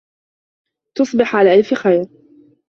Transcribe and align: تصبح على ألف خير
تصبح 0.97 1.35
على 1.35 1.53
ألف 1.59 1.73
خير 1.73 2.05